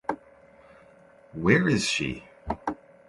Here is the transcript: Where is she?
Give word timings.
Where 1.33 1.69
is 1.69 1.85
she? 1.85 2.23